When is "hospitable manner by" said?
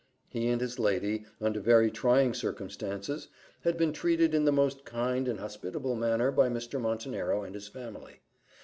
5.39-6.49